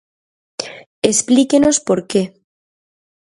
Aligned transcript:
Explíquenos 1.11 1.77
por 1.85 1.99
que. 2.09 2.21